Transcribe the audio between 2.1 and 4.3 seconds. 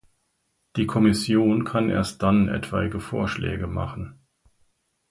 dann etwaige Vorschläge machen.